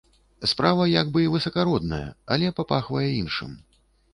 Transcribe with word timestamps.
Справа 0.53 0.87
як 0.91 1.11
бы 1.17 1.21
і 1.25 1.27
высакародная, 1.35 2.07
але 2.37 2.47
папахвае 2.61 3.07
іншым. 3.21 3.57